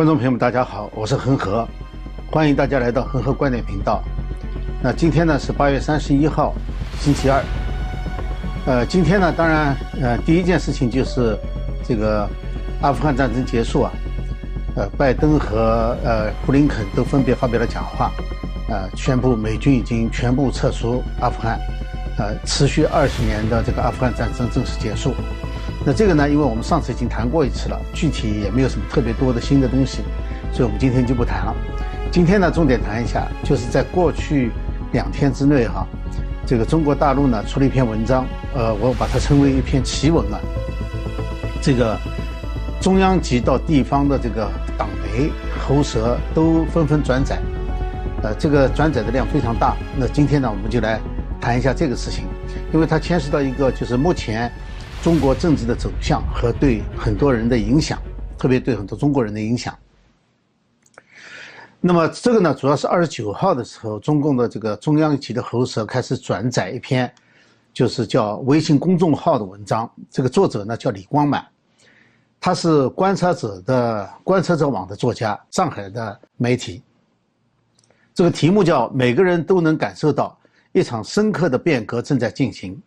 [0.00, 1.68] 观众朋友们，大家好，我是恒河，
[2.30, 4.02] 欢迎大家来到恒河观点频道。
[4.82, 6.54] 那今天呢是八月三十一号，
[6.98, 7.44] 星期二。
[8.64, 11.36] 呃，今天呢，当然，呃，第一件事情就是
[11.86, 12.26] 这个
[12.80, 13.92] 阿富汗战争结束啊。
[14.74, 18.10] 呃，拜登和呃布林肯都分别发表了讲话，
[18.70, 21.60] 呃，宣布美军已经全部撤出阿富汗，
[22.16, 25.14] 呃，持续二十年的这个阿富汗战争正式结束。
[25.84, 30.02] 那这个呢，因为我们上次已经谈过一次了，具体也没有什么特别多的新的东西，
[30.52, 31.56] 所以我们今天就不谈了。
[32.12, 34.50] 今天呢，重点谈一下，就是在过去
[34.92, 35.86] 两天之内哈，
[36.44, 40.38] 这个中国大陆呢出了一篇文章，呃，我把它称为一篇奇文啊。
[41.62, 41.96] 这个
[42.78, 47.40] 中央级到地方的这个党媒、喉舌都纷纷转载，
[48.22, 49.74] 呃，这个转载的量非常大。
[49.96, 51.00] 那今天呢，我们就来
[51.40, 52.26] 谈一下这个事情，
[52.70, 54.52] 因为它牵涉到一个就是目前。
[55.02, 57.98] 中国政治的走向和对很多人的影响，
[58.36, 59.74] 特别对很多中国人的影响。
[61.80, 67.10] 那么这个呢，主要是二十九号的时候，中共的这个中央级的喉舌开始转载一篇，
[67.72, 69.90] 就是叫微信公众号的文章。
[70.10, 71.46] 这个作者呢叫李光满，
[72.38, 76.82] 他是观察者的观察者网的作家，上海的媒体。
[78.12, 80.38] 这个题目叫“每个人都能感受到
[80.72, 82.78] 一场深刻的变革正在进行”。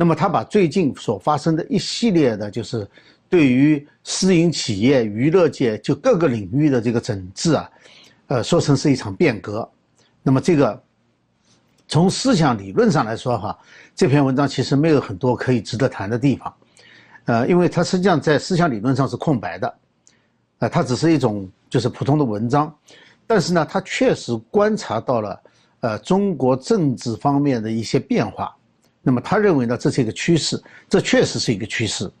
[0.00, 2.88] 那么他把最近所发生的一系列的，就是
[3.28, 7.70] 对于私营企业、娱乐界就各个领域的这个整治啊，
[8.28, 9.68] 呃，说成是一场变革。
[10.22, 10.80] 那么这个
[11.88, 13.58] 从思想理论上来说哈，
[13.96, 16.54] 这篇文章其实没有很多可以值得谈的地方，
[17.24, 19.74] 呃，因为它实际上在思想理论上是空白的，
[20.60, 22.72] 呃，它只是一种就是普通的文章，
[23.26, 25.42] 但是呢，它确实观察到了
[25.80, 28.54] 呃中国政治方面的一些变化。
[29.08, 32.12] 那么他认为呢，这是一个趋势，这确实是一个趋势，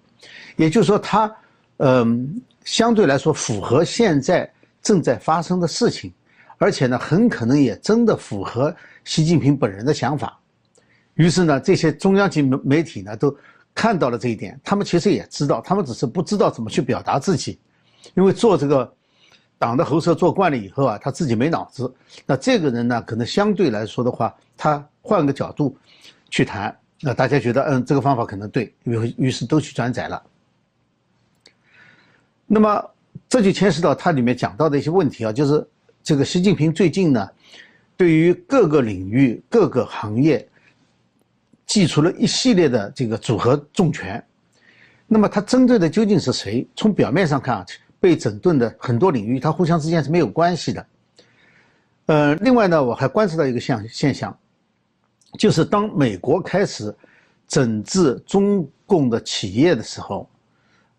[0.56, 1.30] 也就是说，他，
[1.76, 4.50] 嗯，相对来说符合现在
[4.80, 6.10] 正在发生的事情，
[6.56, 10.40] 而且呢，很可能也真的符合习近平本人的想法。
[11.12, 13.36] 于是呢，这些中央级媒媒体呢都
[13.74, 17.58] 看到了这一点，他们其实也知道，他们只是不知道怎么去表达自己，
[18.14, 18.90] 因为做这个
[19.58, 21.92] 党的喉舌做惯了以后啊，他自己没脑子。
[22.24, 25.76] 那这个人呢，可能相对来说的话，他换个角度。
[26.30, 30.22] 去谈，那大家觉得，嗯，这个方法可能对，于于是都去转载了。
[32.46, 32.90] 那么
[33.28, 35.66] 这就牵涉到它里面讲到的一些问题啊，就是
[36.02, 37.28] 这个习近平最近呢，
[37.96, 40.46] 对于各个领域、各个行业，
[41.66, 44.22] 寄出了一系列的这个组合重拳。
[45.06, 46.66] 那么它针对的究竟是谁？
[46.76, 47.66] 从表面上看啊，
[48.00, 50.86] 被整顿的很多领域，它互相之间是没有关系的。
[52.06, 54.36] 呃，另外呢，我还观察到一个现现象。
[55.36, 56.94] 就是当美国开始
[57.46, 60.28] 整治中共的企业的时候，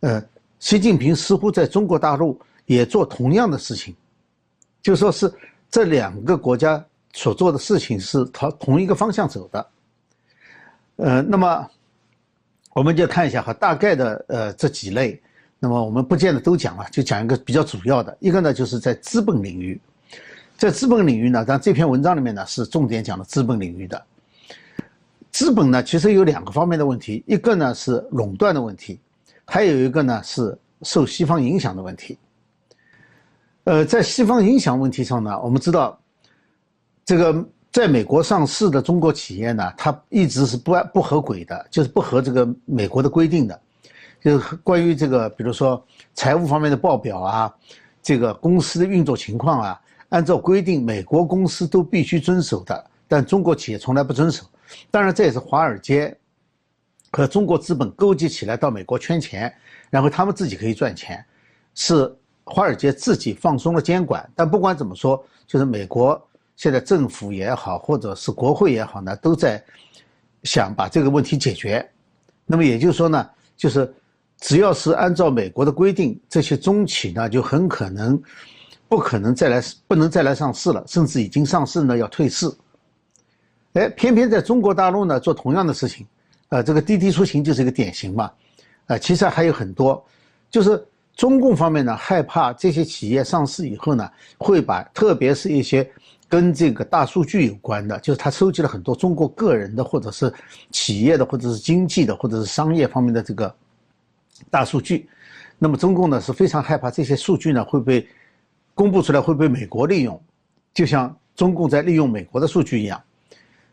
[0.01, 0.23] 呃，
[0.59, 3.95] 习近平似乎在中国大陆也做同样的事情，
[4.81, 5.33] 就说是
[5.71, 9.67] 这两个国家所做的事情是朝同一个方向走的。
[10.97, 11.67] 呃，那么
[12.73, 15.19] 我们就看一下哈，大概的呃这几类，
[15.57, 19.79] 那么我们不见得都讲了，就讲一个比较主要的，一个呢就是在资本领域，
[20.55, 24.05] 在资本领域呢，但这篇文章里面呢是重点讲了资本领域的。
[25.31, 28.99] 资本呢，其实有两个方面的问题，一个呢是垄断的问题，
[29.45, 32.17] 还有一个呢是受西方影响的问题。
[33.65, 35.99] 呃，在西方影响问题上呢，我们知道，
[37.05, 43.61] 这个在美国上市的中国企业呢，它一直是不不合规的，就是不合这个美国的规定的，
[44.21, 45.85] 就是关于这个，比如说
[46.15, 47.53] 财务方面的报表啊，
[48.01, 54.45] 这个公司的运作情况啊，按照规定，美国公司都必须遵守的，但中国企业从来不遵守。
[54.91, 56.15] 当然，这也是华尔街
[57.11, 59.51] 和中国资本勾结起来到美国圈钱，
[59.89, 61.25] 然后他们自己可以赚钱，
[61.73, 64.29] 是华尔街自己放松了监管。
[64.35, 66.21] 但不管怎么说，就是美国
[66.55, 69.61] 现在政府也好，或者是国会也好呢，都在
[70.43, 71.83] 想把这个问题解决。
[72.45, 73.27] 那么也就是说呢，
[73.57, 73.91] 就是
[74.39, 78.21] 只要是按照美国的规定，这些中企呢就很可能
[78.87, 82.47] 不可能再来，不能再来上市了，甚至已经上市呢要退市。
[83.73, 86.05] 哎，偏偏在中国大陆呢做同样的事情，
[86.49, 88.31] 呃，这个滴滴出行就是一个典型嘛，
[88.87, 90.03] 呃，其实还有很多，
[90.49, 90.83] 就是
[91.15, 95.87] 中共方面呢害怕这些企业上市以后呢，会把特别是一些
[96.27, 100.33] 跟这个大数据有关的，就是他收集了很多中国个人的或者是
[100.71, 103.53] 企业的或者是经济的或者是商业方面的这个
[104.49, 105.07] 大数据，
[105.59, 108.07] 那么中共呢是非常害怕这些数据呢会被
[108.73, 110.19] 公布出来会被美国利用，
[110.73, 112.99] 就像中共在利用美国的数据一样。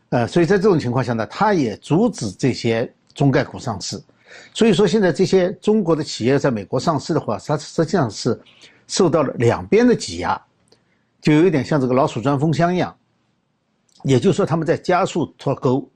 [0.09, 4.01] 呃，所以在这种情况下呢，它也阻止这些中概股上市。
[4.53, 8.39] 所以说，现在这些中国的企业在美国上市的话，它实际上是
[8.87, 10.39] 受到了两边的挤压，
[11.21, 12.95] 就有一点像这个老鼠钻风箱一样。
[14.03, 15.89] 也就是说，他们在加速脱钩。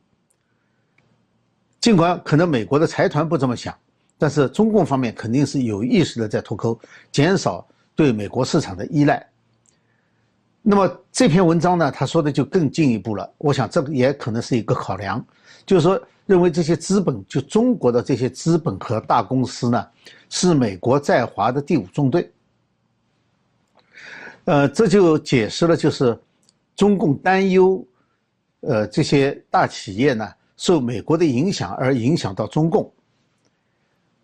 [1.80, 3.74] 尽管可能美国的财团不这么想，
[4.18, 6.80] 但是中共方面肯定是有意识的在脱钩，
[7.12, 7.66] 减少
[7.96, 9.26] 对美国市场的依赖。
[10.64, 13.28] 那么这篇文章呢，他说的就更进一步了。
[13.40, 15.26] 我想这个也可能是一个考量，
[15.66, 19.88] 就是说认为这些资本，就中国的这些资本和大公司呢，
[20.30, 22.32] 是美国在华的第五纵队。
[24.46, 26.18] 呃，这就解释了，就是
[26.76, 27.84] 中共担忧，
[28.60, 30.28] 呃，这些大企业呢
[30.58, 32.92] 受美国的影响而影响到中共。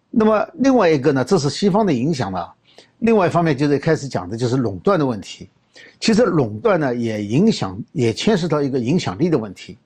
[0.10, 2.54] 那么另外一个呢，这是西方的影响了。
[3.00, 5.50] 另外一方面就是开始讲的就是垄断的问题。
[6.00, 9.77] 其实垄断呢，也影响，也牵涉到一个影响力的问题。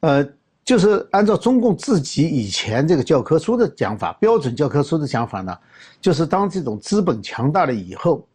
[0.00, 0.26] 呃，
[0.64, 5.56] 就是按照中共自己以前这个教科书的讲法，标准教科书的讲法呢，
[6.00, 8.26] 就是当这种资本强大了以后，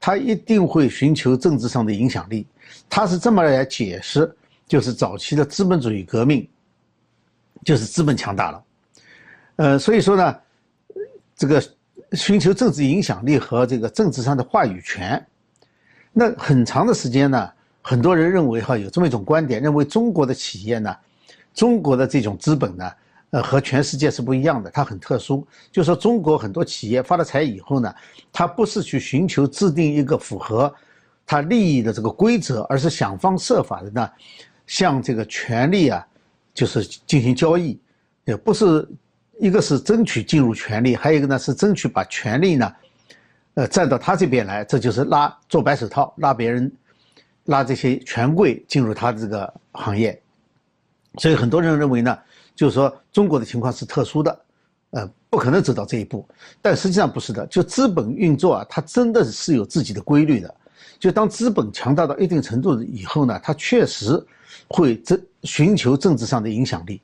[0.00, 2.46] 他一定会寻求政治上的影响力。
[2.88, 4.34] 他是这么来解释，
[4.66, 6.48] 就是早期的资本主义革命，
[7.64, 8.64] 就是资本强大了。
[9.56, 10.36] 呃，所以说呢，
[11.36, 11.62] 这个
[12.12, 15.24] 寻求政治影响力和这个政治上的话语权。
[16.18, 17.50] 那很长的时间呢，
[17.82, 20.96] 很多人认为哈有这么一种观点，认为中国的企业呢，
[21.52, 22.90] 中国的这种资本呢，
[23.32, 25.46] 呃和全世界是不一样的，它很特殊。
[25.70, 27.94] 就说中国很多企业发了财以后呢，
[28.32, 30.74] 它不是去寻求制定一个符合
[31.26, 34.10] 它利益的这个规则，而是想方设法的呢，
[34.66, 36.06] 向这个权力啊，
[36.54, 37.78] 就是进行交易，
[38.24, 38.88] 也不是
[39.38, 42.72] 一个是争取进入权力，还有一个呢是争取把权力呢。
[43.56, 46.70] 呃，站到他这边来，这就是拉做白手套，拉别人，
[47.44, 50.20] 拉这些权贵进入他的这个行业。
[51.16, 52.18] 所以很多人认为呢，
[52.54, 54.40] 就是说中国的情况是特殊的，
[54.90, 56.22] 呃，不可能走到这一步。
[56.60, 60.54] 但实际上不是的，就资本运作啊，它真的是有自己的规律的。
[60.98, 64.22] 就当资本强大到一定程度以后呢，它确实
[64.68, 67.00] 会这寻求政治上的影响力，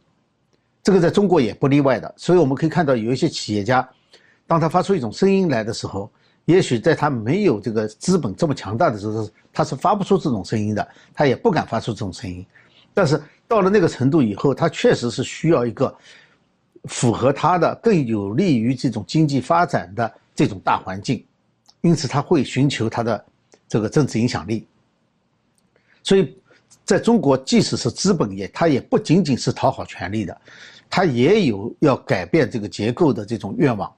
[0.83, 2.15] 这个在中国也不例外的。
[2.19, 3.89] 所以我们可以看到，有一些企业家，
[4.47, 6.13] 当他发出一种声音来的时候。
[6.45, 12.45] 也许在他没有这个资本这么强大的时候，他是发不出这种声音的，他也不敢发出这种声音。
[12.93, 15.95] 但是到了那个程度以后，他确实是需要一个
[16.85, 21.25] 符合他的、更有利于这种经济发展的这种大环境，
[21.81, 23.25] 因此他会寻求他的
[23.69, 24.67] 这个政治影响力。
[26.03, 26.37] 所以，
[26.85, 30.41] 在中国，即使是资本业，他也不仅仅是讨好权力的，
[30.91, 33.91] 他也有要改变这个结构的这种愿望。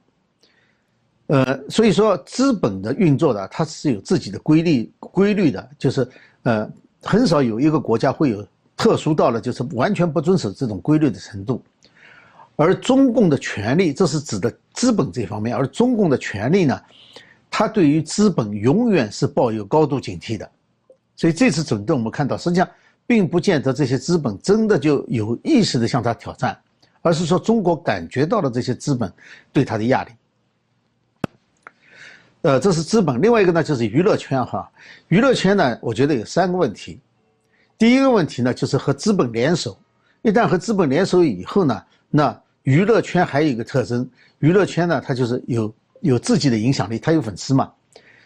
[1.27, 6.07] 呃，所以说资本的运作呢，它是有自己的规律规律的，就是
[6.43, 6.69] 呃，
[7.01, 11.63] 很少有一个国家会有特殊到了就是完全不遵守这种规律的程度。
[12.55, 16.79] 而中共的权利，这是指的资本这方面，而中共的权利呢，
[17.49, 20.49] 它对于资本永远是抱有高度警惕的。
[21.15, 22.69] 所以这次整顿我们看到，实际上
[23.07, 26.57] 并不见得这些资本真的就有意识的向他挑战，
[27.01, 29.11] 而是说中国感觉到了这些资本
[29.51, 30.11] 对他的压力。
[32.45, 33.19] 呃，这是资本。
[33.19, 34.69] 另外一个呢，就是娱乐圈哈。
[35.07, 36.99] 娱乐圈呢，我觉得有三个问题。
[37.75, 39.75] 第一个问题呢，就是和资本联手。
[40.21, 44.07] 一旦和资本联手以后呢，那娱乐圈还有一个特征，
[44.37, 47.71] 娱乐圈呢，它就是有有自己的影响力，它有粉丝嘛。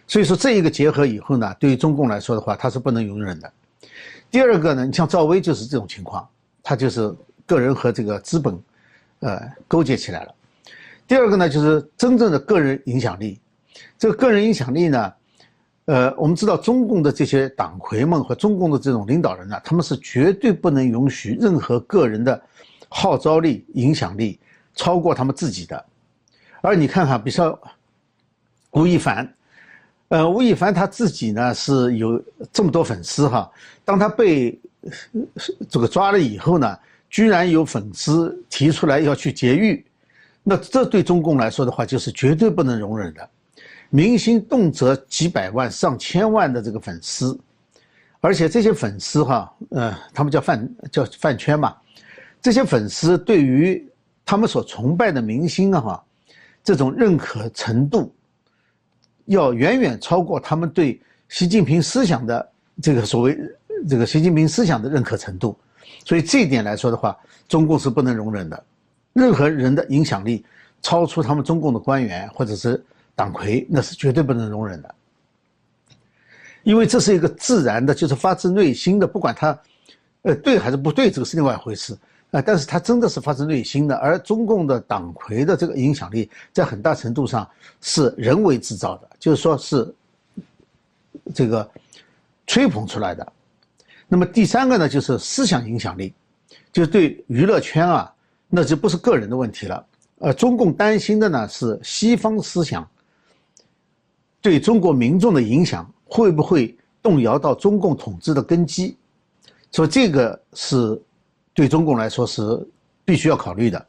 [0.06, 3.50] 所以说这一个结合以后呢，对于中共来说的话，它是不能容忍的。
[4.30, 6.28] 第二个呢，你像赵薇就是这种情况，
[6.62, 8.62] 他就是个人和这个资本，
[9.22, 10.36] 呃，勾结起来了。
[11.08, 13.40] 第二个呢，就是真正的个人影响力。
[13.98, 15.14] 这个个人影响力呢，
[15.86, 22.42] 呃，我们知道中共的这些党魁们和中共的这种领导人呢，他们是绝对不能允许任何个人的
[22.88, 24.40] 号召力、影响力
[24.76, 25.86] 超过他们自己的。
[26.62, 27.60] 而你看看，比如说
[28.72, 29.34] 吴亦凡，
[30.10, 32.22] 呃，吴亦凡他自己呢是有
[32.52, 33.50] 这么多粉丝哈，
[33.84, 34.60] 当他被
[35.70, 36.78] 这个抓了以后呢，
[37.10, 39.84] 居然有粉丝提出来要去劫狱，
[40.44, 43.30] 那这对中共来说的话，就是绝对不能容忍的。
[43.92, 47.36] 明星动辄几百万、上千万的这个粉丝，
[48.22, 51.76] 而且这些粉丝哈，呃，他们叫饭叫饭圈嘛，
[52.40, 53.84] 这些粉丝对于
[54.24, 56.04] 他们所崇拜的明星啊哈，
[56.64, 58.14] 这种认可程度，
[59.26, 62.48] 要远远超过他们对习近平思想的
[62.84, 63.36] 这个所谓
[63.90, 65.58] 这个习近平思想的认可程度，
[66.06, 67.18] 所以这一点来说的话，
[67.48, 68.64] 中共是不能容忍的，
[69.14, 70.46] 任何人的影响力
[70.80, 72.86] 超出他们中共的官员或者是。
[73.20, 74.96] 党魁那是绝对不能容忍的，
[76.64, 79.60] 因为这是一个自然的，就是发自内心的，不管他，
[80.22, 81.94] 呃，对还是不对，这个是另外一回事。
[82.32, 83.96] 啊，但是它真的是发自内心的。
[83.98, 87.46] 而中共的党魁的这个影响力，在很大程度上
[87.82, 89.94] 是人为制造的，就是说是
[91.36, 91.70] 这个
[92.48, 93.34] 吹捧出来的。
[94.08, 96.14] 那么第三个呢，就是思想影响力，
[96.72, 98.14] 就是对娱乐圈啊，
[98.48, 99.86] 那就不是个人的问题了。
[100.20, 102.90] 呃，中共担心的呢是西方思想
[104.42, 108.98] 对中国民众的影响会不会动摇到中共统治的根基，
[109.72, 111.02] 所以这个是
[111.54, 112.42] 对中共来说是
[113.04, 113.86] 必须要考虑的。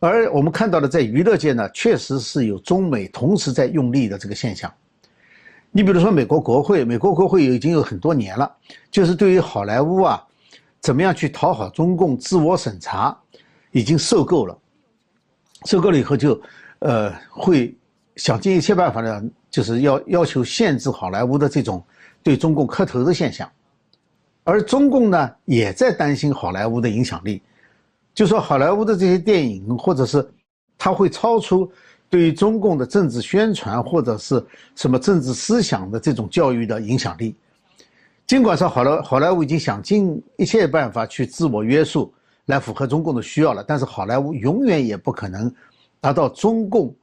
[0.00, 4.70] 而我们看到的，在娱乐界呢，确实是有中美同时在用力的这个现象。
[5.70, 8.50] 你比如说，美国国会，美国国会已经有很多年了，
[8.90, 10.22] 就是对于好莱坞啊，
[10.80, 13.16] 怎么样去讨好中共、自我审查，
[13.72, 14.56] 已经受够了。
[15.64, 16.38] 受够了以后，就，
[16.80, 17.74] 呃，会
[18.16, 21.80] 想尽一切办法呢，就是要要求限制好莱坞的这种
[22.24, 23.48] 对中共磕头的现象。
[24.42, 27.40] 而中共呢，也在担心好莱坞的影响力，
[28.12, 30.28] 就说好莱坞的这些电影，或者是
[30.76, 31.70] 它会超出。
[32.10, 34.44] 对于中共的政治宣传或者是
[34.76, 37.34] 什么政治思想的这种教育的影响力，
[38.26, 42.12] 尽管说好莱好莱坞已经想尽一切办法去自我约束，
[42.46, 45.52] 来符合中共的需要了，但是好莱坞永远也不可能
[46.00, 46.94] 达到中共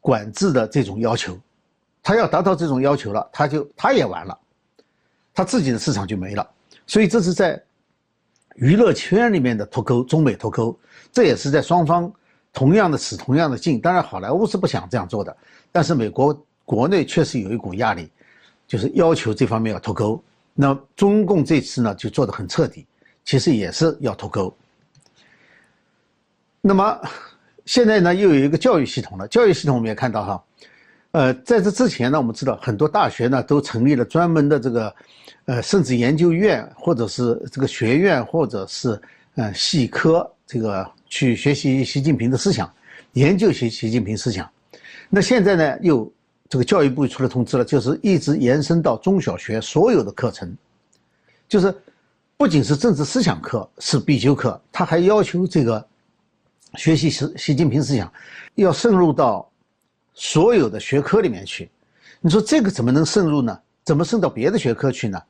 [0.00, 1.38] 管制的这种要求。
[2.02, 4.38] 他要达到这种要求了，他就他也完了，
[5.32, 6.48] 他自己的市场就没了。
[6.86, 7.62] 所以这是在
[8.56, 10.78] 娱乐圈里面的脱钩，中美脱钩，
[11.12, 12.12] 这也是在双方。
[12.54, 15.34] 同样的使同样的劲，当然好莱坞是不想这样做的，
[15.72, 18.10] 但是美国国内确实有一股压力，
[18.66, 20.22] 就是要求这方面要脱钩。
[20.52, 22.86] 那中共这次呢就做得很彻底，
[23.24, 24.54] 其实也是要脱钩。
[26.60, 27.00] 那么
[27.64, 30.44] 现在呢又有一个教育系统了，教育系统我们也看到哈，
[31.12, 34.94] 呃，在这之前呢，我们知道很多大学呢都成立了专门的这个，
[35.46, 39.00] 呃，甚至研究院或者是这个学院或者是
[39.36, 40.86] 呃系科这个。
[41.14, 42.72] 去学习习近平的思想，
[43.12, 44.50] 研究习习近平思想。
[45.10, 46.10] 那现在呢，又
[46.48, 50.56] 这个教育部出了通知了，就是一直延伸到中小学所有的课程，
[51.46, 51.74] 就是
[52.38, 55.86] 不仅是政治思想课是必修课，他还要求这个
[56.76, 58.10] 学习习习近平思想
[58.54, 59.46] 要渗入到
[60.14, 61.70] 所有的学科里面去。
[62.20, 63.58] 你说这个怎么能渗入呢？
[63.84, 65.20] 怎么渗到别的学科去呢？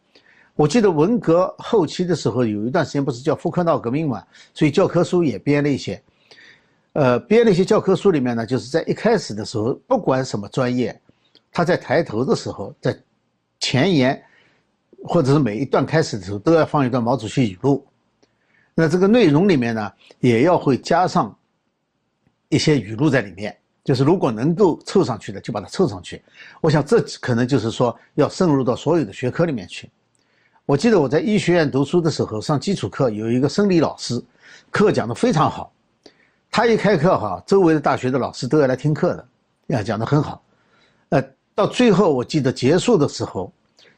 [0.55, 4.23] 我记得文革后期的时候，有一段时间不是叫“复课闹革命”嘛，
[4.53, 6.03] 所以教科书也编了一些。
[6.93, 11.01] 呃，编了一些教科书里面呢，就是在一开始的时候，不管什么专业，
[11.51, 12.95] 他在抬头的时候，在
[13.59, 14.23] 前言
[15.05, 17.83] 或者是每一段开始的时候，都要放一段毛主席语录。
[18.75, 21.35] 那这个内容里面呢，也要会加上
[22.51, 26.23] 一些语录在里面，就是如果能够凑上去的，就把它凑上去。
[26.61, 29.91] 我想这可能就是说要渗入到所有的学科里面去。
[30.65, 34.23] 我记得我在医学院读书的时候，上基础课有一个生理老师，
[34.71, 35.73] 课讲得非常好。
[36.51, 39.29] 他一开课哈，周围的大学的老师都要来听课的，
[39.69, 40.41] 呀，讲得很好。
[41.09, 41.23] 呃，
[41.55, 43.53] 到最后我记得结束的时候，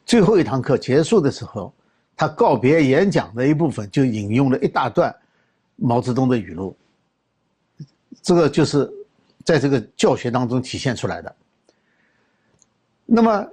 [0.05, 1.71] 最后一堂课结束的时候，
[2.17, 5.15] 他告别演讲的一部分就引用了一大段
[5.75, 6.75] 毛泽东的语录。
[8.21, 8.91] 这个就是
[9.45, 11.33] 在这个教学当中体现出来的。
[13.05, 13.47] 那么。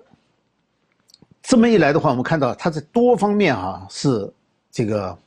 [1.44, 4.32] 这么一来的话，我们看到他在多方面啊是
[4.70, 5.18] 这个，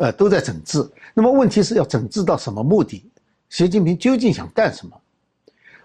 [0.00, 0.82] 呃，都在整治。
[1.12, 3.04] 那么问题是要整治到什么目的？
[3.50, 4.98] 习近平究竟想干什么？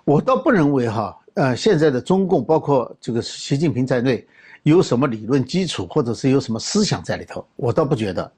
[0.06, 4.26] 我倒不认为哈，呃，现在的中共包括这个习近平在内，
[4.64, 7.46] 有什么理论基础或者是有什么思想在里头？
[7.58, 8.32] 我倒不觉得。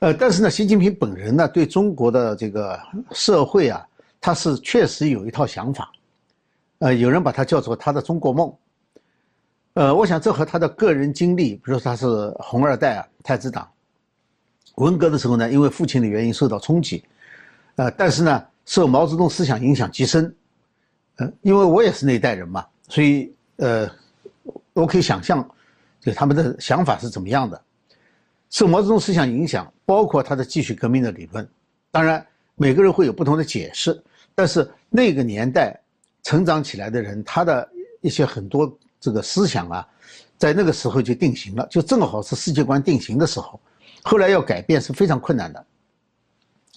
[0.00, 2.78] 呃，但是呢，习近平本人呢，对中国的这个
[3.12, 3.88] 社会啊，
[4.20, 5.90] 他是确实有一套想法。
[6.78, 8.54] 呃，有人把它叫做他的中国梦。
[9.74, 12.06] 呃，我想这和他的个人经历，比如说他是
[12.38, 13.68] 红二代啊，太子党。
[14.76, 17.02] 文革的时候呢，因为父亲的原因受到冲击，
[17.76, 20.34] 呃，但是呢，受毛泽东思想影响极深。
[21.16, 23.90] 呃，因为我也是那一代人嘛，所以呃，
[24.74, 25.46] 我可以想象，
[26.00, 27.58] 就他们的想法是怎么样的。
[28.50, 31.48] 受毛泽东思想影响，包括他的继续革命的理论。
[31.90, 32.24] 当然，
[32.56, 34.02] 每个人会有不同的解释，
[34.34, 35.78] 但是那个年代
[36.24, 37.68] 成长起来的人，他的
[38.00, 38.76] 一些很多。
[38.98, 39.86] 这个思想啊，
[40.38, 43.60] 在那个时候就定型了，就正好是世界观定型的时候，
[44.02, 45.64] 后来要改变是非常困难的。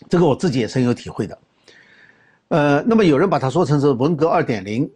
[0.09, 1.39] 这个我自己也深有体会的。
[2.49, 4.87] 呃，那么有人把它说成是文革二点零，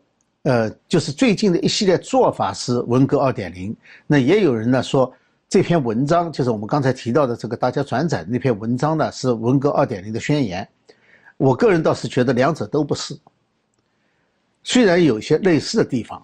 [0.43, 3.75] 呃，就是最近的一系列做法是文革二点零。
[4.05, 5.11] 那也有人呢说
[5.53, 10.67] 这篇文章就是我们刚才提到的这个大家转载的那篇文章呢是文革二点零的宣言。
[11.37, 13.15] 我个人倒是觉得两者都不是，
[14.63, 16.19] 虽然有些类似的地方。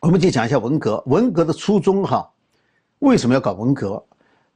[0.00, 1.02] 我们就讲一下文革。
[1.06, 2.30] 文革的初衷，哈，
[2.98, 4.04] 为什么要搞文革？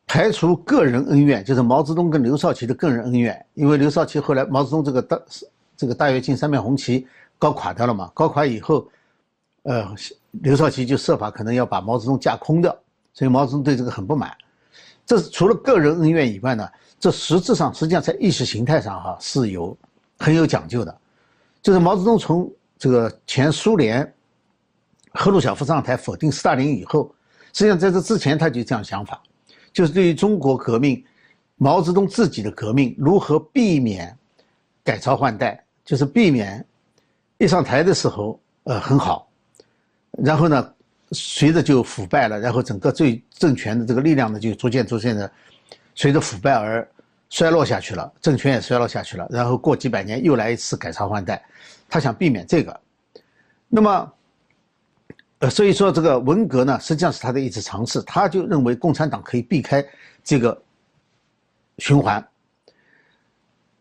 [0.06, 5.18] 排除个人恩怨，就是毛泽东跟刘少奇的个人恩怨，因为刘少奇后来毛泽东这个大
[5.78, 7.06] 这个大跃进三面红旗
[7.38, 8.86] 搞垮掉了嘛，搞垮以后，
[9.62, 9.94] 呃，
[10.42, 12.76] 刘少奇就设法可能要把毛泽东架空掉，
[13.16, 14.30] 所以毛泽东对这个很不满。
[15.06, 16.68] 这除了个人恩怨以外呢，
[17.00, 19.74] 这实质上实际上在意识形态上哈是有
[20.18, 20.94] 很有讲究的，
[21.62, 24.14] 就是毛泽东从这个前苏联
[25.14, 27.10] 赫鲁晓夫上台否定斯大林以后，
[27.54, 29.22] 实际上在这之前他就这样想法，
[29.72, 31.02] 就是对于中国革命，
[31.54, 34.14] 毛泽东自己的革命如何避免
[34.84, 36.62] 改朝换代，就是避免
[37.38, 39.26] 一上台的时候呃很好，
[40.10, 40.72] 然后呢。
[41.12, 45.30] 随着就腐败了，然后整个最政权的这个力量呢，就逐渐逐渐的
[45.94, 46.86] 随着腐败而
[47.30, 49.26] 衰落下去了，政权也衰落下去了。
[49.30, 51.44] 然后过几百年又来一次改朝换代，
[51.88, 52.80] 他想避免这个。
[53.68, 54.12] 那么，
[55.38, 58.00] 呃，所以说这个文革呢，实际上是他的一次尝试。
[58.02, 59.84] 他就认为共产党可以避开
[60.24, 60.60] 这个
[61.78, 62.24] 循环。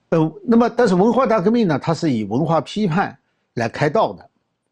[0.10, 3.18] 呃，那么但是文化大革命呢，它是以文化批判
[3.56, 4.30] 来开道的，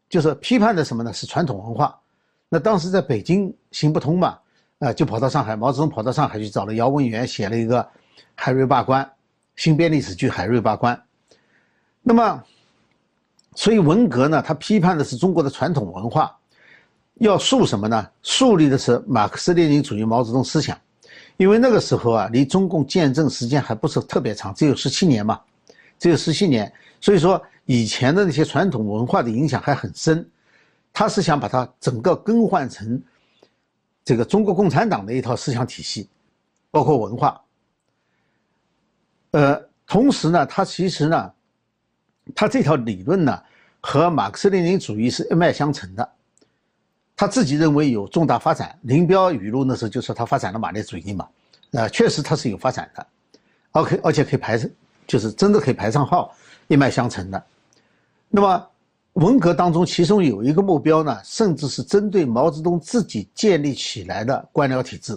[0.08, 1.12] 就是批判的什么呢？
[1.12, 1.98] 是传统文化。
[2.54, 4.38] 那当时在北京行不通嘛，
[4.78, 5.56] 啊，就跑到上海。
[5.56, 7.82] 毛泽东跑到上海去找了姚文元，写了一个
[8.36, 9.04] 《海瑞罢官》，
[9.56, 10.94] 新编历史剧《海瑞罢官》。
[12.00, 12.40] 那么，
[13.56, 16.32] 所以文革呢，他批判的是中国的传统文化，
[17.14, 18.08] 要树什么呢？
[18.22, 20.78] 树立的是马克思列宁主义、毛泽东思想。
[21.38, 25.40] 因为那个时候啊，离中共建政时间还不是特别长，只有十七年嘛，
[25.98, 26.72] 只有十七年。
[27.00, 30.24] 所以说，以前的那些传统文化的影响还很深。
[30.96, 33.02] 他是想把它整个更换成
[34.04, 36.08] 这个中国共产党的一套思想体系，
[36.70, 37.42] 包括文化。
[39.32, 41.32] 呃，同时呢，他其实呢，
[42.32, 43.42] 他这套理论呢
[43.80, 46.08] 和马克思列宁主义是一脉相承的。
[47.16, 51.28] 他自己认为有重大发展，林彪语录那时候就说他发展了马列主义嘛，
[51.72, 53.04] 呃，确实他是有发展的
[53.72, 54.70] ，OK，而且可以排上，
[55.08, 56.32] 就是真的可以排上号，
[56.68, 57.44] 一脉相承的。
[58.28, 58.70] 那么。
[59.14, 65.16] 文革当中，其中有一个目标呢，甚至是针对毛泽东自己建立起来的官僚体制。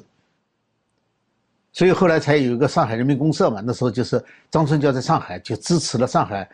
[1.73, 6.47] 所以后来才有一个上海人民公社嘛，那时候就是张春娇在上海就支持了上海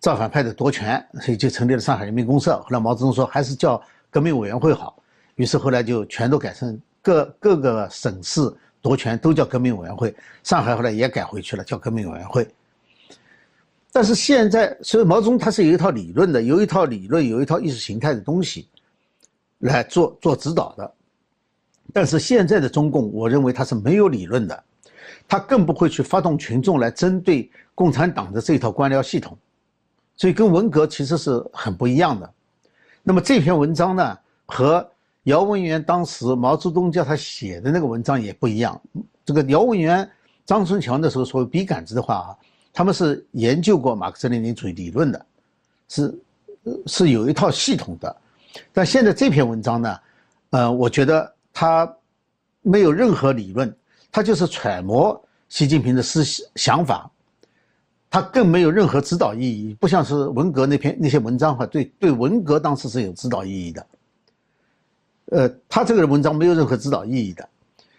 [0.00, 2.56] 造反派的夺权，所以就成立了上海人民公社。
[2.62, 5.00] 后来毛泽东说还是叫革命委员会好，
[5.36, 8.40] 于是后来就全都改成各各个省市
[8.80, 12.48] 夺权都叫革命委员会，上海后来也改回去了，叫革命委员会。
[13.94, 18.66] 但是现在，所以毛泽东他是有一套理论的，有一套理论，有一套意识形态的东西，
[19.58, 20.90] 来做做指导的。
[21.92, 24.64] 但是现在的中共，我认为他是没有理论的，
[25.28, 29.36] 他更不会去发动群众来针对共产党的这套官僚系统，
[30.16, 32.32] 所以跟文革其实是很不一样的。
[33.02, 34.90] 那么这篇文章呢，和
[35.24, 38.80] 姚文元当时毛泽东叫他写的那个文章也不一样。
[39.22, 40.10] 这个姚文元、
[40.46, 42.36] 张春桥那时候说笔杆子的话啊。
[42.72, 45.26] 他们是研究过马克思列宁主义理论的，
[45.88, 46.18] 是
[46.86, 48.16] 是有一套系统的，
[48.72, 50.00] 但现在这篇文章呢，
[50.50, 51.94] 呃，我觉得他
[52.62, 53.70] 没有任何理论，
[54.10, 57.10] 他就是揣摩习近平的思想法，
[58.08, 63.86] 他更没有任何指导意义，不像是文革那篇那些文章哈，对对，文革当时是有指导意义的，
[65.26, 67.46] 呃，他这个文章没有任何指导意义的，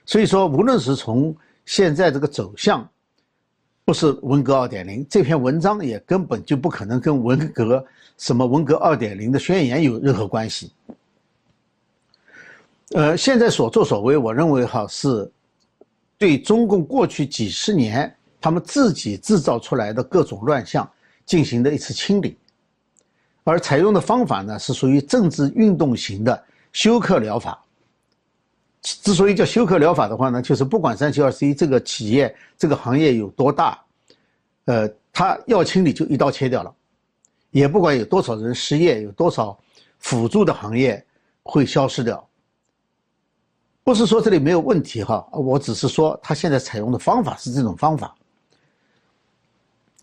[0.04, 2.90] 所以说无论是从现在这个走向。
[3.86, 7.86] 不是文革二点零这篇文章也根本就不可能跟文革
[8.18, 10.72] 什么文革二点零的宣言有任何关系。
[12.92, 15.30] 呃，现在所作所为，我认为哈是
[16.18, 20.90] 对中共过去几十年他们自己制造出来的各种乱象
[21.26, 22.38] 进行的一次清理，
[23.44, 27.62] 而采用的方法呢是属于政治运动型的休克疗法。
[28.84, 33.82] 之所以叫休克疗法的话呢，就是不管三七二十一这个企业、这个行业有多大，
[34.66, 36.76] 呃，他要清理就一刀切掉了，
[37.52, 39.58] 也不管有多少人失业，有多少
[40.00, 41.02] 辅助的行业
[41.44, 42.28] 会消失掉。
[43.86, 48.14] 不是说这里没有问题哈，我只是说他现在采用的方法是这种方法。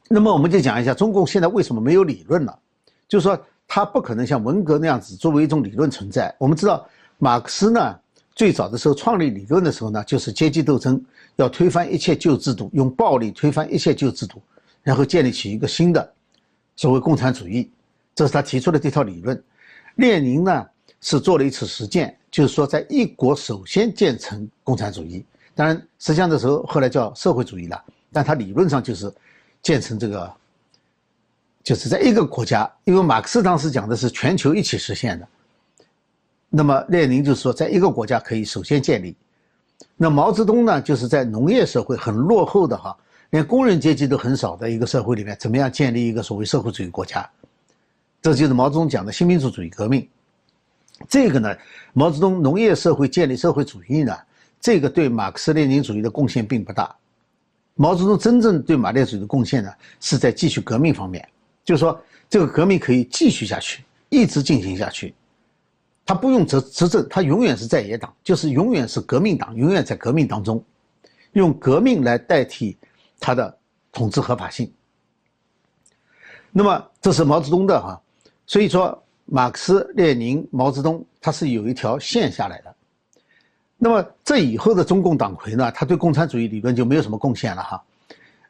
[0.08, 2.58] 那么我们就讲一下中共现在为什么没有理论了，
[3.06, 3.38] 就是说
[3.68, 6.34] 他不可能像文革那样子作为一种理论存在。
[6.38, 6.88] 我们知道
[7.18, 7.94] 马克思呢。
[8.34, 11.02] 最早的时候创立理论的时候呢，就是阶级斗争，
[11.36, 14.40] 要推翻一切旧制度，用暴力推翻一切旧制度，
[14.82, 16.12] 然后建立起一个新的
[16.76, 17.70] 所谓共产主义，
[18.14, 19.42] 这是他提出的这套理论。
[19.96, 20.66] 列宁呢
[21.00, 25.22] 是做了一次实践，就是说在一国首先建成共产主义，
[25.54, 29.12] 当然实际上的时候后来叫社会主义了，但他理论上就是
[29.60, 30.32] 建成这个，
[31.62, 35.28] 就是在一个国家，因为马克思当时讲的是全球一起实现的。
[36.52, 39.14] 那么列宁就是说，在一个国家可以首先建立，
[39.96, 42.96] 那毛泽东呢，就是在农业社会很落后的哈，
[43.30, 47.24] 连工人阶级都很少的一个社会里面，怎么样建立一个所谓社会主义国家？
[48.20, 50.06] 这就是毛泽东讲的新民主主义革命。
[51.08, 51.56] 这个呢，
[51.92, 54.12] 毛泽东农业社会建立社会主义呢，
[54.60, 56.94] 这个对马克思列宁主义的贡献并不大。
[57.76, 61.26] 毛泽东真正对马列主义的贡献呢，是在继续革命方面，
[61.64, 65.14] 就是说这个革命可以继续下去，一直进行下去。
[66.06, 70.62] 他不用执执政，他永远是在野党，就是永远是革命党，永远在革命当中，
[71.32, 72.76] 用革命来代替
[73.20, 73.56] 他的
[73.92, 74.72] 统治合法性。
[76.50, 78.00] 那么这是毛泽东的哈，
[78.44, 82.74] 所以说马克思、列宁、毛泽东他是有一条线下来的。
[83.78, 87.82] 那么这以后的中共党魁呢，他对共产主义理论就没有什么贡献了哈。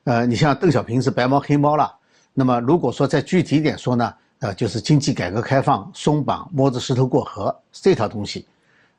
[0.04, 1.94] 呃，你像邓小平是白猫黑猫了。
[2.32, 4.14] 那么如果说再具体一点说呢？
[4.40, 8.46] 啊，就是经济改革开放松绑摸着石头过河这套东西，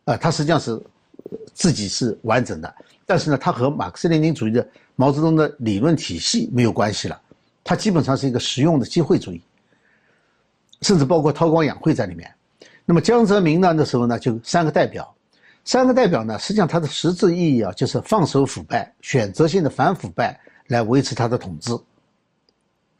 [0.06, 0.80] 啊，它实际上是
[1.54, 2.74] 自己是完整的，
[3.08, 7.20] 但是呢，它和马克思列宁主义的毛泽东的理论体系没有关系了，
[7.64, 9.42] 它基本上是一个实用的机会主义，
[10.82, 12.32] 甚至包括韬光养晦在里面。
[12.86, 15.12] 那么江泽民呢，那时候呢就三个代表，
[15.66, 21.72] 三个代表呢，实际上它的实质意义啊，就是放手腐败，选择性的反腐败来维持他的统治。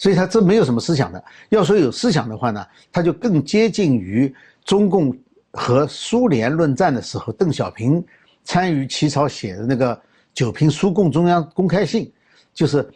[0.02, 1.24] 所以他这没有什么思想的。
[1.50, 4.36] 要说有思想的话呢，他就更接近于
[4.66, 5.16] 中共
[5.52, 8.04] 和苏联论战的时候，邓小平
[8.44, 9.96] 参与起草写的那个
[10.34, 12.06] 《九评苏共中央公开信》，
[12.52, 12.92] 就是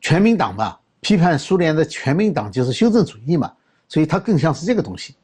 [0.00, 3.52] 全民党嘛，批判苏联的全民党就是修正主义嘛。
[3.86, 5.14] 所以他更像是这个东西，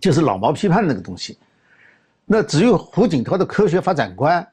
[0.00, 1.38] 就是老毛批判那个东西。
[2.26, 4.44] 那只有胡锦涛的科学发展观，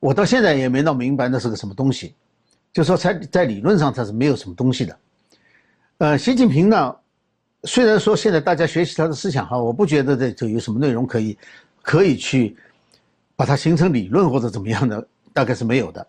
[0.00, 2.12] 我到现在也没闹明白那是个什么东西。
[2.72, 4.98] 就说在在理论上它是没有什么东西的，
[5.98, 6.96] 呃，习近平呢，
[7.64, 11.36] 虽然说现在大家学习他的思想哈，我不觉得这这有什么内容可以
[11.82, 12.56] 可以去
[13.36, 16.06] 把它形成理论或者怎么样的，大概是没有的。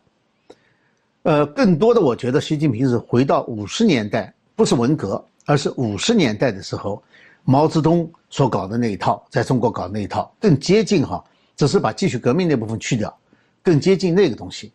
[1.23, 7.03] 呃，更多的我觉得习近平是回到五十年代，不是文革，而是五十年代的时候，
[7.43, 11.23] 毛泽东所搞的那一套，在中国搞的那一套更接近哈，
[11.57, 13.13] 只是把继续革命那部分去掉，
[13.61, 14.71] 更接近那个东西。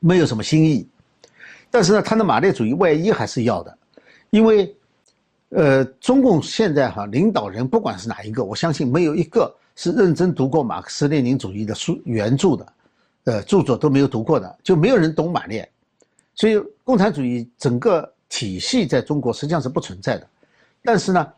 [0.00, 0.88] 没有什么新意，
[1.70, 3.78] 但是呢，他的马列主义外衣还是要的，
[4.30, 4.74] 因为，
[5.48, 12.72] 呃，中共现在哈领导人不管是哪一个，我相信没有一个是认真读过马克思列宁主义的书原著的，
[13.24, 15.68] 呃，著作都没有读过的，就没有人懂马列，
[16.34, 20.26] 所以共产主义整个体系在中国实际上是不存在的，
[20.82, 21.32] 但是呢，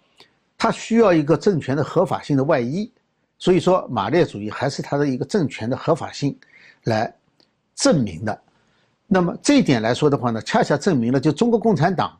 [0.58, 2.92] 它需要一个政权的合法性的外衣，
[3.38, 6.36] 所以说马列主义还是它的一个政权的合法性
[6.84, 7.12] 来
[7.74, 8.38] 证明的。
[9.12, 12.16] 那么这一点来说的话呢，恰恰证明了，就中国共产党，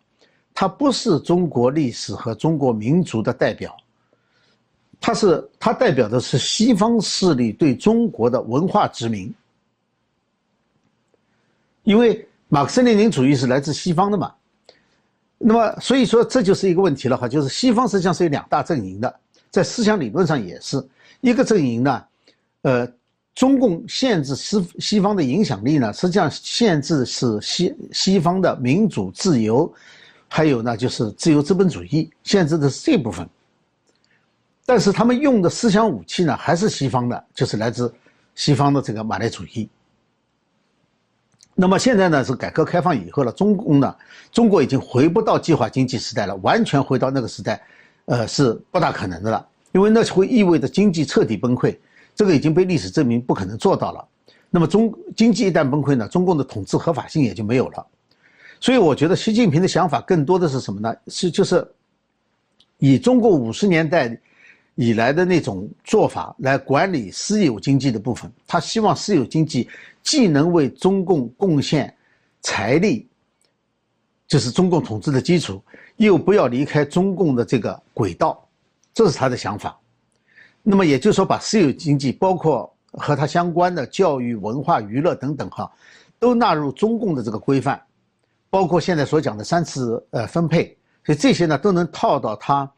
[0.52, 3.76] 它不是中国历史和中国民族的代表，
[5.00, 9.32] 它是它代表的是西方势力对中国的文化殖民。
[11.84, 14.34] 因为马克思列宁主义是来自西方的嘛，
[15.38, 20.84] 那么所以说这就是一个问题了哈，就是西方实际上是有两大阵营的，在思想理论上也是
[21.20, 22.04] 一个阵营呢，
[22.62, 22.92] 呃。
[23.34, 29.72] 中共限制西西方的影响力呢，实际上限制是西西方的民主自由，
[30.28, 33.26] 还有呢就是自由资本主义，限制的是这部分。
[34.66, 37.92] 但是他们用的思想武器呢，还是西方的，就是来自
[38.34, 39.68] 西方的这个马列主义。
[41.54, 43.94] 那么现在呢是改革开放以后了，中共呢，
[44.30, 47.62] 中国已经回不到计划经济时代了，完全回到那个时代，
[48.06, 51.76] 呃是不大可能的了，因为那会意味着经济彻底崩溃。
[52.20, 54.06] 这个已经被历史证明不可能做到了。
[54.50, 57.86] 那么中经济一旦崩溃呢，中共的统治合法性也就没有了。
[58.60, 60.94] 所以我觉得习近平的想法更多的是什么呢？
[61.06, 61.66] 是就是
[62.76, 64.14] 以中国五十年代
[64.74, 68.30] 以来的那种做法来管理私有经济的部分。
[68.46, 69.66] 他希望私有经济
[70.02, 71.96] 既能为中共贡献
[72.42, 73.08] 财力，
[74.28, 75.62] 就是中共统治的基础，
[75.96, 78.46] 又不要离开中共的这个轨道，
[78.92, 79.79] 这是他的想法。
[80.62, 85.70] 那么也就是说，把私有经济，包括和它相关的教育、文化、娱乐等等，哈，
[86.18, 87.82] 都纳入中共的这个规范，
[88.50, 92.70] 包括现在所讲的三次呃分配，所以这些呢都能套到他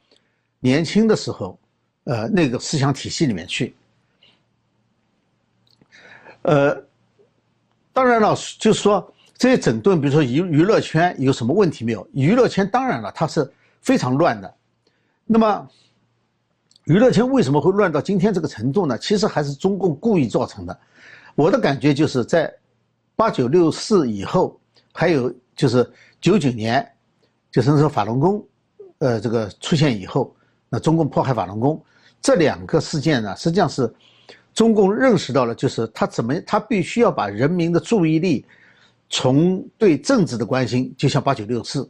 [0.60, 1.58] 年轻的时候，
[2.04, 3.74] 呃那个思想体系里面去。
[6.42, 6.80] 呃，
[7.92, 12.06] 当然了，就是说这些整顿，比如说娱娱乐圈有什么问题没有？
[12.12, 14.54] 娱乐圈当然了，它是非常乱的。
[15.26, 15.68] 那么。
[16.84, 18.98] 娱乐圈为什么会乱到今天这个程度呢？
[18.98, 20.76] 其实还是中共故意造成的。
[21.34, 22.52] 我的感觉就是在
[23.14, 24.58] 八九六四以后，
[24.92, 25.88] 还有就是
[26.20, 26.86] 九九年，
[27.52, 28.44] 就是说法轮功，
[28.98, 30.34] 呃，这个出现以后，
[30.68, 31.80] 那中共迫害法轮功
[32.20, 33.92] 这两个事件呢，实际上是
[34.52, 38.44] 中共认识到了，就是他怎么，他必须要把人民的注意力
[39.08, 41.88] 从对政治的关心，就像八九六四，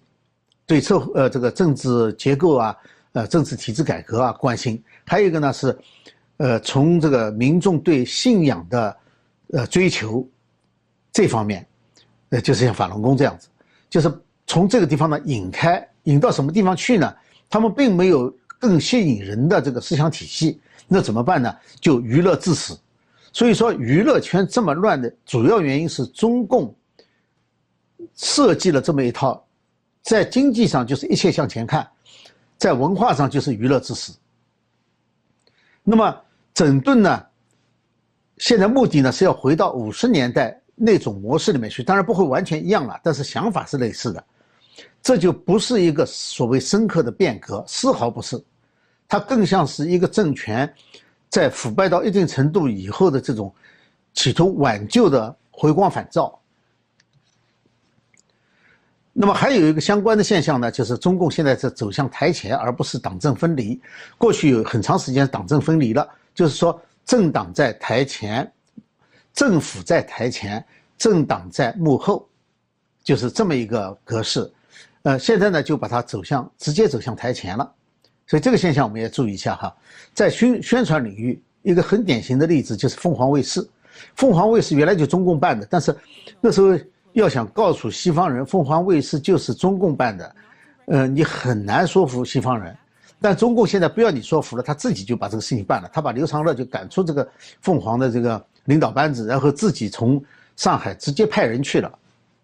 [0.67, 2.77] 对策呃这个政治结构啊，
[3.12, 5.79] 呃政治体制改革啊关心，还有一个呢是，
[6.38, 8.96] 呃从这个民众对信仰的
[9.53, 10.29] 呃追求
[11.12, 11.66] 这方面，
[12.31, 13.48] 呃就是像法轮功这样子，
[13.90, 14.12] 就是
[14.46, 17.14] 从这个地方呢引开，引到什么地方去呢？
[17.48, 20.61] 他们并没有更吸引人的这个思想体系。
[20.88, 21.55] 那怎么办呢？
[21.81, 22.79] 就娱乐致死。
[23.33, 26.75] 所以说，娱乐圈这么乱的主要原因是中共
[28.14, 29.42] 设计了这么一套，
[30.03, 31.88] 在经济上就是一切向前看，
[32.62, 34.16] 在文化上就是娱乐致死。
[35.83, 36.16] 那么
[36.55, 37.20] 整顿呢？
[38.38, 44.25] 现在目的呢是要回到五十年代那种模式里面去，当然不会完全一样了，但是想法是类似的。
[45.03, 48.40] 这就不是一个所谓深刻的变革，丝毫不是。
[49.09, 50.72] 它更像是一个政权，
[51.29, 53.53] 在腐败到一定程度以后的这种
[54.14, 56.40] 企图挽救的回光返照。
[59.14, 63.79] 那么还有一个相关的现象呢，就是中共现在是走向台前，而不是党政分离。
[64.16, 68.51] 过去有很长时间党政分离了，就是说政党在台前，
[69.35, 70.64] 政府在台前，
[70.96, 72.27] 政党在幕后，
[73.05, 74.51] 就是这么一个格式。
[75.03, 77.70] 呃，现在呢就把它走向直接走向台前了。
[78.27, 79.77] 所以这个现象我们也注意一下哈，
[80.14, 83.68] 在宣宣传领域，一个很典型的例子就是凤凰卫视。
[84.16, 85.94] 凤凰卫视原来就中共办的，但是
[86.40, 86.79] 那时候
[87.12, 90.37] 要想告诉西方人凤凰卫视就是中共办的，
[90.87, 92.77] 呃，你很难说服西方人。
[93.20, 97.29] 但中共现在不要你说服了，他自己就把这个事情办了，他把刘长乐就赶出这个
[97.61, 100.20] 凤凰的这个领导班子，然后自己从
[100.57, 101.92] 上海直接派人去了。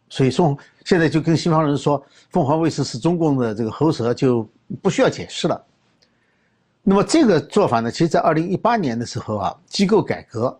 [0.08, 4.48] 所以说现在就跟西方人说凤凰卫视是中共的这个喉舌，就
[4.80, 5.64] 不需要解释了。
[6.82, 10.58] 那么这个做法呢，其实，在二零一八年的时候啊，机构改革，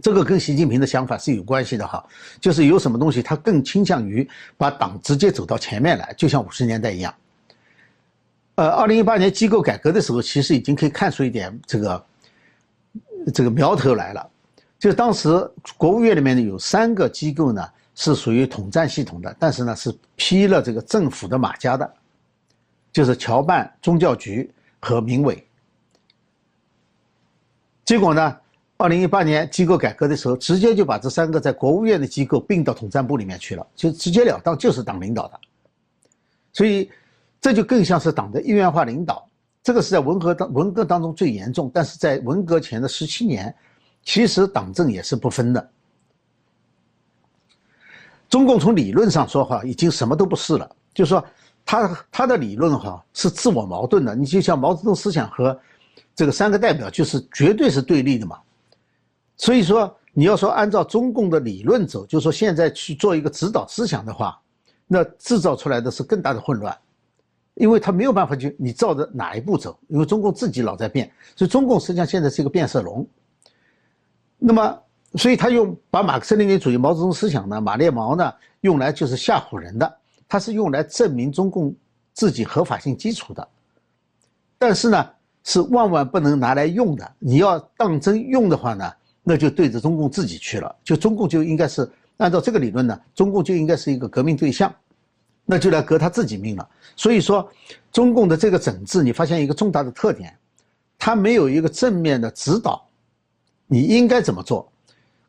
[0.00, 2.04] 这个跟习近平的想法是有关系的哈，
[2.40, 7.14] 就是有什么东西他更倾向于把党直接走到前面来，就像五十年代一样。
[8.54, 12.06] 呃，二零一八年机构改革的时候，其实已经可以看出一点这个
[13.34, 14.30] 这个苗头来了，
[14.78, 15.28] 就当时
[15.76, 21.94] 国务院里面呢有三个机构呢是属于统战系统的，但是呢是披了这个政府的马甲的，
[22.92, 24.50] 就是侨办、宗教局。
[24.84, 25.46] 和民委，
[27.84, 28.36] 结果呢？
[28.76, 35.40] 二零一八年机构改革的时候，直接就把这三个在国务院的机构并到统战部里面去了，就直截了当就是党领导的。
[36.52, 36.90] 所以
[37.40, 39.28] 这就更像是党的一元化领导。
[39.62, 43.54] 这个是在文革当文革当中最严重，但是在文革前的十七年，
[44.02, 45.70] 其实党政也是不分的。
[48.28, 51.24] 中共从理论上说哈，已经什么都不是了，就是说。
[51.64, 55.56] 他他的理论哈是自我矛盾的，你就像毛泽东思想和
[56.12, 58.36] 这个三个代表就是绝对是对立的嘛。
[59.42, 64.40] 所以说你要说按照中共的理论走，就说现在去做一个指导思想的话，
[64.86, 66.78] 那制造出来的是更大的混乱，
[67.54, 73.04] 因为他没有办法去你照着哪一步走，因为中共自己老在变，所以中共实际上现在是一个变色龙。
[74.38, 74.78] 那么，
[75.16, 79.98] 所以他用把马克思列宁主义、毛泽东思想呢、马列毛呢用来就是吓唬人的。
[80.28, 81.74] 它是用来证明中共
[82.12, 83.48] 自己合法性基础的，
[84.56, 85.10] 但是呢，
[85.42, 87.12] 是万万不能拿来用的。
[87.18, 88.90] 你要当真用的话呢，
[89.22, 90.74] 那就对着中共自己去了。
[90.82, 94.74] 就中共就应该是按照这个理论呢，中共就应该是一个革命对象，
[95.44, 96.68] 那就来革他自己命了。
[96.96, 97.50] 所以说，
[97.90, 100.36] 中共的这个整治，你发现一个重大的特点，
[100.98, 102.86] 它没有一个正面的指导，
[103.66, 104.70] 你应该怎么做，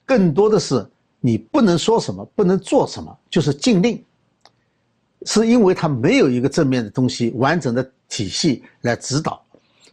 [0.06, 0.86] 更多的是
[1.20, 4.04] 你不能说什么，不能做什么，就是禁令。
[5.26, 9.42] 是因为他没有一个正面的东西、完整的体系来指导，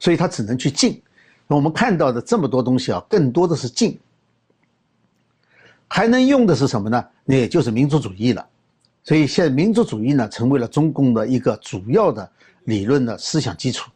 [0.00, 1.00] 所以他只能去禁。
[1.56, 3.98] 我们看到的这么多东西啊，更多的是禁。
[5.88, 7.04] 还能用的是什么呢？
[7.24, 8.46] 那也就是民族主义了。
[9.02, 12.30] 所以现在民族主义呢，成为了中共的一个主要的
[12.64, 13.90] 理论的思想基础。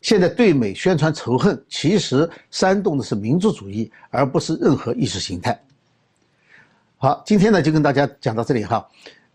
[0.00, 5.60] 现在对美宣传仇恨，其实煽动的是民族主义，而不是任何意识形态。
[6.96, 8.88] 好，今天呢就跟大家讲到这里哈。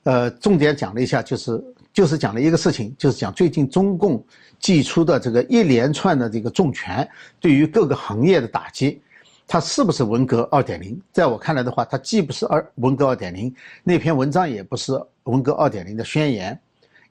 [0.03, 4.23] 呃，重点讲了一下，就是就是讲了一个事情，就是讲最近中共
[4.59, 7.07] 祭出的这个一连串的这个重拳，
[7.39, 9.01] 对于各个行业的打击，
[9.45, 10.97] 它是不是文革二点零？
[11.11, 16.57] 在我看来的话，它既不是二文革二点零，那篇文章也不是文革二点零的宣言，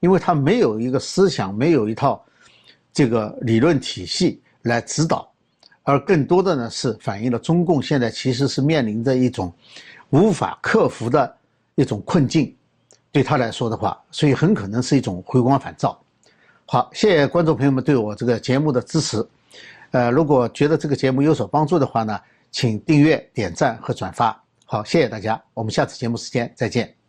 [0.01, 2.25] 因为它没有一个思想，没有一套
[2.93, 5.31] 这个理论体系来指导，
[5.83, 9.53] 而更多的呢是反映了中共现在其实是面临着一种
[10.09, 11.37] 无法克服的
[11.75, 12.57] 一种困境。
[13.13, 15.99] 对他来说的话，所以很可能是一种回光返照。
[16.67, 19.27] 好，谢谢观众朋友们对我这个节目的支持。
[19.91, 22.21] 呃，如果觉得这个节目有所帮助的话呢，
[22.53, 24.41] 请订阅、点赞和转发。
[24.65, 27.00] 好，谢谢大家，我们下次节目时间再见。